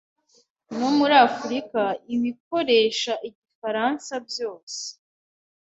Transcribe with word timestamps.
no 0.77 0.89
muri 0.97 1.15
Afurika 1.27 1.81
ibikoresha 2.15 3.13
igifaransa 3.29 4.13
byose. 4.27 4.79